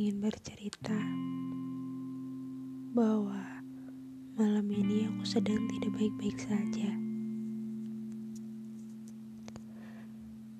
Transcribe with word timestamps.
ingin 0.00 0.24
bercerita 0.24 0.96
bahwa 2.96 3.36
malam 4.32 4.64
ini 4.72 5.04
aku 5.04 5.28
sedang 5.28 5.68
tidak 5.68 5.92
baik-baik 5.92 6.40
saja. 6.40 6.88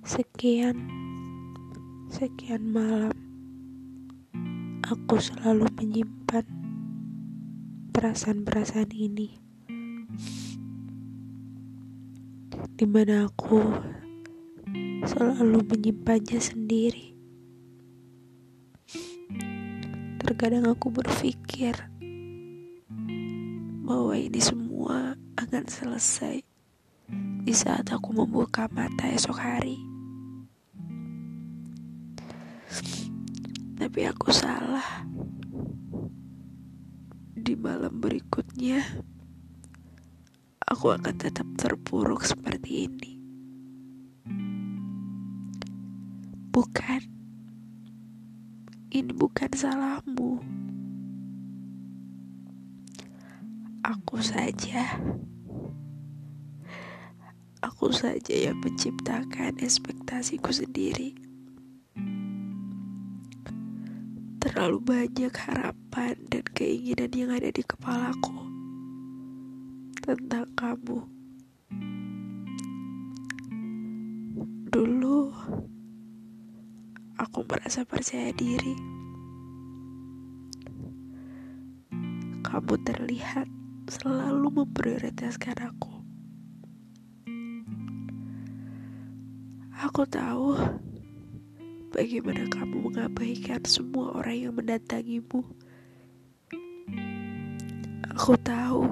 Sekian, 0.05 0.77
sekian 2.13 2.69
malam, 2.69 3.17
aku 4.85 5.17
selalu 5.17 5.73
menyimpan 5.73 6.45
perasaan-perasaan 7.97 8.93
ini, 8.93 9.41
di 12.77 12.85
mana 12.85 13.25
aku 13.25 13.65
selalu 15.09 15.65
menyimpannya 15.65 16.37
sendiri. 16.37 17.10
Terkadang 20.31 20.71
aku 20.71 20.95
berpikir 20.95 21.75
bahwa 23.83 24.15
ini 24.15 24.39
semua 24.39 25.19
akan 25.35 25.67
selesai 25.67 26.47
di 27.43 27.51
saat 27.51 27.91
aku 27.91 28.15
membuka 28.15 28.71
mata 28.71 29.11
esok 29.11 29.35
hari. 29.35 29.75
Tapi 33.75 34.01
aku 34.07 34.31
salah. 34.31 35.03
Di 37.35 37.59
malam 37.59 37.99
berikutnya, 37.99 38.87
aku 40.63 40.95
akan 40.95 41.15
tetap 41.19 41.51
terpuruk 41.59 42.23
seperti 42.23 42.87
ini. 42.87 43.13
Bukan 46.55 47.20
ini 48.91 49.15
bukan 49.15 49.51
salahmu. 49.55 50.43
Aku 53.87 54.19
saja. 54.19 54.99
Aku 57.63 57.95
saja 57.95 58.35
yang 58.35 58.59
menciptakan 58.59 59.63
ekspektasiku 59.63 60.51
sendiri. 60.51 61.15
Terlalu 64.43 64.79
banyak 64.83 65.35
harapan 65.39 66.19
dan 66.27 66.45
keinginan 66.51 67.15
yang 67.15 67.31
ada 67.31 67.55
di 67.55 67.63
kepalaku 67.63 68.43
tentang 70.03 70.51
kamu. 70.59 70.99
Dulu 74.75 75.19
aku 77.31 77.47
merasa 77.47 77.87
percaya 77.87 78.35
diri. 78.35 78.75
Kamu 82.43 82.75
terlihat 82.83 83.47
selalu 83.87 84.67
memprioritaskan 84.67 85.71
aku. 85.71 85.95
Aku 89.79 90.03
tahu 90.11 90.59
bagaimana 91.95 92.51
kamu 92.51 92.91
mengabaikan 92.91 93.63
semua 93.63 94.19
orang 94.19 94.51
yang 94.51 94.55
mendatangimu. 94.59 95.47
Aku 98.11 98.35
tahu 98.43 98.91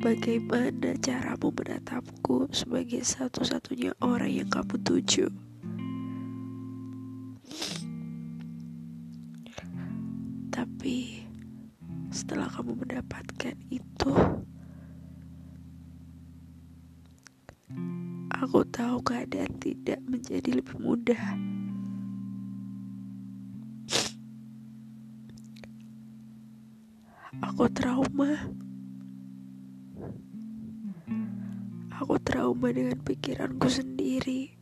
bagaimana 0.00 0.96
caramu 0.96 1.52
menatapku 1.52 2.48
sebagai 2.56 3.04
satu-satunya 3.04 3.92
orang 4.00 4.32
yang 4.32 4.48
kamu 4.48 4.80
tuju. 4.80 5.28
Kamu 12.54 12.86
mendapatkan 12.86 13.58
itu, 13.66 14.14
aku 18.30 18.62
tahu 18.70 19.02
keadaan 19.02 19.58
tidak 19.58 19.98
menjadi 20.06 20.62
lebih 20.62 20.78
mudah. 20.78 21.34
Aku 27.42 27.66
trauma. 27.74 28.46
Aku 31.98 32.14
trauma 32.22 32.70
dengan 32.70 33.02
pikiranku 33.02 33.66
sendiri. 33.66 34.54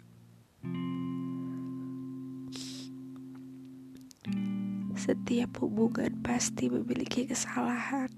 Setiap 5.13 5.61
hubungan 5.61 6.25
pasti 6.25 6.73
memiliki 6.73 7.29
kesalahan. 7.29 8.09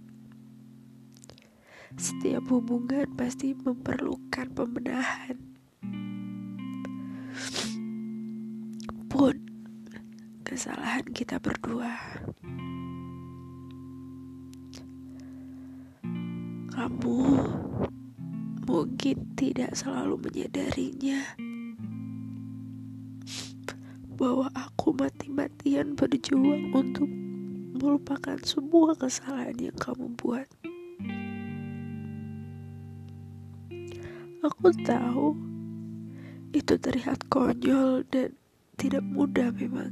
Setiap 1.99 2.47
hubungan 2.55 3.10
pasti 3.19 3.50
memerlukan 3.50 4.55
pembenahan. 4.55 5.34
Pun 9.10 9.34
kesalahan 10.47 11.03
kita 11.10 11.43
berdua. 11.43 11.99
Kamu 16.78 17.19
mungkin 18.71 19.34
tidak 19.34 19.75
selalu 19.75 20.31
menyadarinya 20.31 21.43
bahwa 24.14 24.47
aku 24.54 24.94
mati-matian 24.94 25.98
berjuang 25.98 26.70
untuk 26.70 27.10
melupakan 27.75 28.38
semua 28.47 28.94
kesalahan 28.94 29.58
yang 29.58 29.76
kamu 29.76 30.14
buat. 30.14 30.47
Aku 34.44 34.70
tahu 34.86 35.34
itu 36.54 36.78
terlihat 36.78 37.26
konyol 37.26 38.06
dan 38.06 38.38
tidak 38.78 39.02
mudah 39.02 39.50
memang. 39.50 39.91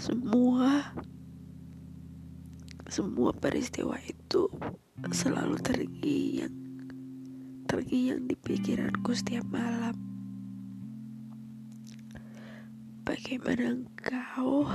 Semua 0.00 0.94
semua 2.88 3.34
peristiwa 3.34 3.98
itu 4.06 4.46
selalu 5.02 5.58
terngiang 5.58 6.54
terngiang 7.66 8.30
di 8.30 8.38
pikiranku 8.38 9.10
setiap 9.10 9.42
malam. 9.50 9.98
Bagaimana 13.02 13.74
engkau 13.74 14.70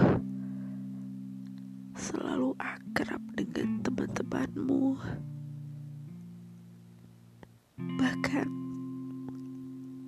selalu 1.95 2.51
akrab 2.59 3.23
dengan 3.39 3.79
teman-temanmu? 3.79 4.99
Bahkan 7.79 8.47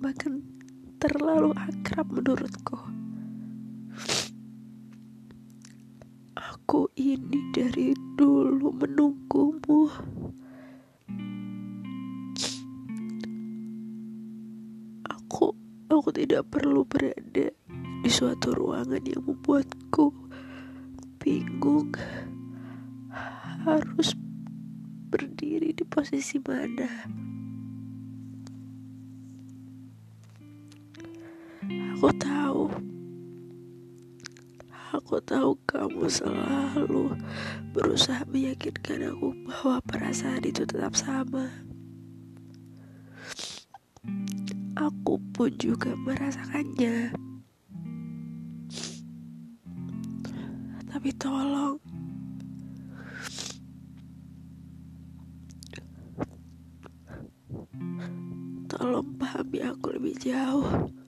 bahkan 0.04 0.44
terlalu 1.00 1.56
akrab 1.56 2.12
menurutku 2.12 3.01
aku 6.72 6.88
ini 6.96 7.52
dari 7.52 7.92
dulu 8.16 8.72
menunggumu. 8.72 9.92
Aku 15.04 15.52
aku 15.92 16.08
tidak 16.16 16.48
perlu 16.48 16.88
berada 16.88 17.52
di 18.00 18.08
suatu 18.08 18.56
ruangan 18.56 19.04
yang 19.04 19.20
membuatku 19.20 20.16
bingung. 21.20 21.92
Harus 23.68 24.16
berdiri 25.12 25.76
di 25.76 25.84
posisi 25.84 26.40
mana? 26.40 26.88
Aku 32.00 32.08
tahu 32.16 32.64
aku 34.92 35.18
tahu 35.24 35.56
kamu 35.64 36.04
selalu 36.12 37.16
berusaha 37.72 38.28
meyakinkan 38.28 39.08
aku 39.08 39.32
bahwa 39.48 39.80
perasaan 39.88 40.44
itu 40.44 40.68
tetap 40.68 40.92
sama 40.92 41.48
aku 44.76 45.18
pun 45.34 45.50
juga 45.60 45.94
merasakannya. 45.94 47.14
Tapi 50.92 51.10
tolong, 51.16 51.80
tolong 58.68 59.08
pahami 59.16 59.58
aku 59.64 59.86
lebih 59.96 60.14
jauh. 60.20 61.01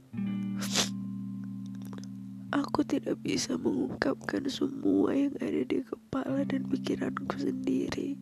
Aku 2.64 2.80
tidak 2.80 3.20
bisa 3.20 3.60
mengungkapkan 3.60 4.48
semua 4.48 5.12
yang 5.12 5.36
ada 5.36 5.68
di 5.68 5.84
kepala 5.84 6.48
dan 6.48 6.64
pikiranku 6.64 7.36
sendiri. 7.36 8.16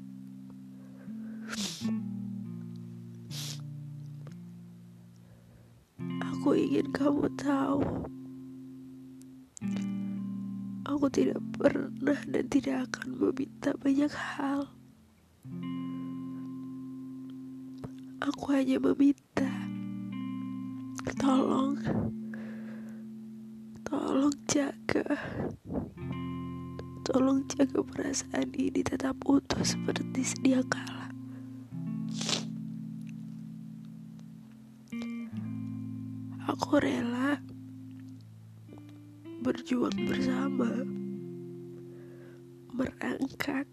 Aku 6.26 6.58
ingin 6.58 6.90
kamu 6.90 7.30
tahu. 7.38 7.86
Aku 10.90 11.06
tidak 11.06 11.38
pernah 11.54 12.18
dan 12.26 12.44
tidak 12.50 12.90
akan 12.90 13.14
meminta 13.14 13.70
banyak 13.78 14.10
hal. 14.10 14.66
Aku 18.26 18.50
hanya 18.50 18.82
meminta, 18.82 19.50
tolong, 21.14 21.78
jaga, 24.52 25.16
tolong 27.08 27.40
jaga 27.48 27.80
perasaan 27.80 28.52
ini 28.52 28.84
tetap 28.84 29.16
utuh 29.24 29.64
seperti 29.64 30.20
sedia 30.20 30.60
kala. 30.68 31.08
Aku 36.52 36.84
rela 36.84 37.40
berjuang 39.40 39.96
bersama, 40.04 40.68
merangkak, 42.76 43.64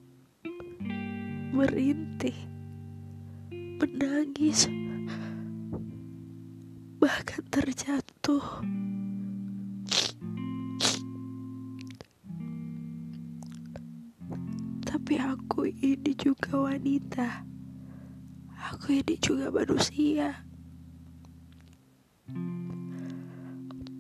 merintih, 1.52 2.40
menangis, 3.84 4.72
bahkan 7.04 7.44
terjatuh. 7.52 8.64
Tapi 15.10 15.26
aku 15.26 15.66
ini 15.66 16.14
juga 16.14 16.70
wanita. 16.70 17.42
Aku 18.70 18.94
ini 18.94 19.18
juga 19.18 19.50
manusia. 19.50 20.46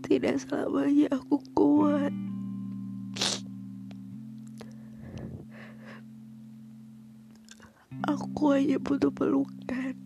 Tidak 0.05 0.37
selamanya 0.37 1.09
aku 1.09 1.41
kuat. 1.57 2.13
Aku 8.05 8.53
hanya 8.53 8.77
butuh 8.77 9.09
pelukan. 9.09 9.97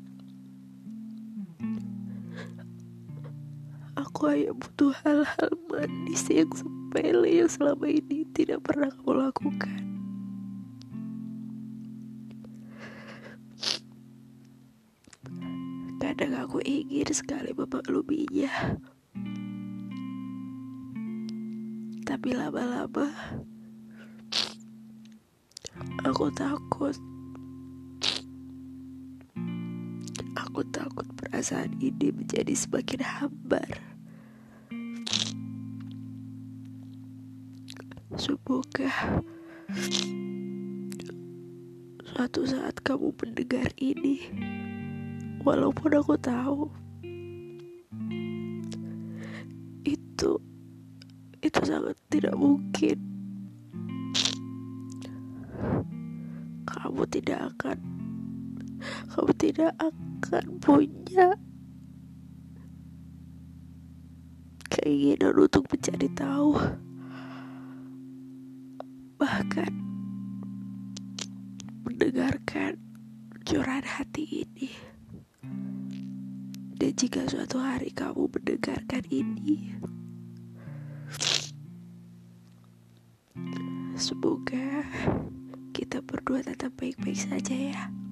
Aku 3.99 4.31
hanya 4.31 4.55
butuh 4.55 4.95
hal-hal 5.03 5.51
manis 5.67 6.23
yang 6.31 6.47
sepele 6.55 7.43
yang 7.43 7.51
selama 7.51 7.91
ini 7.91 8.23
tidak 8.31 8.63
pernah 8.63 8.87
kamu 8.87 9.19
lakukan. 9.19 9.83
Kadang 16.13 16.45
aku 16.45 16.61
ingin 16.61 17.09
sekali 17.09 17.57
memakluminya. 17.57 18.77
Tapi 22.05 22.37
lama-lama 22.37 23.09
aku 26.05 26.29
takut. 26.37 26.93
Aku 30.37 30.61
takut 30.69 31.09
perasaan 31.17 31.81
ini 31.81 32.13
menjadi 32.13 32.53
semakin 32.53 33.01
hambar. 33.01 33.73
Semoga 38.21 39.17
suatu 42.05 42.45
saat 42.45 42.77
kamu 42.85 43.17
mendengar 43.17 43.73
ini, 43.81 44.21
walaupun 45.43 45.91
aku 45.99 46.15
tahu 46.19 46.71
itu 49.83 50.31
itu 51.43 51.59
sangat 51.67 51.99
tidak 52.07 52.39
mungkin. 52.39 52.97
Kamu 56.63 57.03
tidak 57.11 57.51
akan, 57.53 57.77
kamu 59.11 59.31
tidak 59.35 59.71
akan 59.79 60.45
punya 60.63 61.35
keinginan 64.71 65.35
untuk 65.35 65.67
mencari 65.67 66.07
tahu, 66.15 66.55
bahkan 69.19 69.71
mendengarkan 71.83 72.79
curahan 73.43 73.83
hati 73.83 74.47
ini. 74.47 74.92
Dan 76.73 76.91
jika 76.97 77.23
suatu 77.29 77.61
hari 77.61 77.93
kamu 77.93 78.27
mendengarkan 78.33 79.05
ini, 79.13 79.77
Semoga 83.93 84.83
kita 85.71 86.01
berdua 86.01 86.41
tetap 86.41 86.73
baik-baik 86.75 87.15
saja 87.15 87.55
ya. 87.55 88.02